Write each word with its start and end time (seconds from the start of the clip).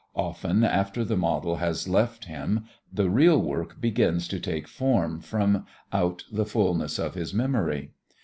Often 0.15 0.63
after 0.63 1.03
the 1.05 1.15
model 1.15 1.57
has 1.57 1.87
left 1.87 2.25
him 2.25 2.65
the 2.91 3.07
real 3.07 3.39
work 3.39 3.79
begins 3.79 4.27
to 4.29 4.39
take 4.39 4.67
form 4.67 5.19
from 5.19 5.67
out 5.93 6.23
the 6.31 6.43
fulness 6.47 6.97
of 6.97 7.13
his 7.13 7.35
memory. 7.35 7.91